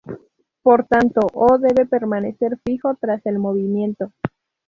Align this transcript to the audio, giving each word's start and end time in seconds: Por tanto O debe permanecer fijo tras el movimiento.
Por 0.67 0.81
tanto 0.91 1.21
O 1.47 1.49
debe 1.59 1.85
permanecer 1.85 2.57
fijo 2.65 2.95
tras 2.99 3.23
el 3.27 3.37
movimiento. 3.37 4.11